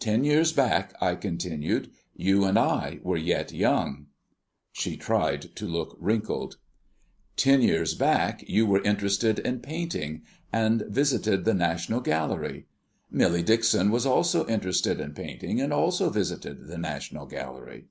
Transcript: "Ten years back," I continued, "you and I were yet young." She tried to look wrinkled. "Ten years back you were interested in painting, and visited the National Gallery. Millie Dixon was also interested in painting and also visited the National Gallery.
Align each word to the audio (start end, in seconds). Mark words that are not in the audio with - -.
"Ten 0.00 0.24
years 0.24 0.52
back," 0.52 0.94
I 1.00 1.14
continued, 1.14 1.92
"you 2.16 2.44
and 2.44 2.58
I 2.58 2.98
were 3.04 3.16
yet 3.16 3.52
young." 3.52 4.06
She 4.72 4.96
tried 4.96 5.54
to 5.54 5.64
look 5.64 5.96
wrinkled. 6.00 6.56
"Ten 7.36 7.62
years 7.62 7.94
back 7.94 8.42
you 8.48 8.66
were 8.66 8.82
interested 8.82 9.38
in 9.38 9.60
painting, 9.60 10.22
and 10.52 10.82
visited 10.88 11.44
the 11.44 11.54
National 11.54 12.00
Gallery. 12.00 12.66
Millie 13.12 13.44
Dixon 13.44 13.92
was 13.92 14.06
also 14.06 14.44
interested 14.48 14.98
in 14.98 15.14
painting 15.14 15.60
and 15.60 15.72
also 15.72 16.10
visited 16.10 16.66
the 16.66 16.76
National 16.78 17.26
Gallery. 17.26 17.84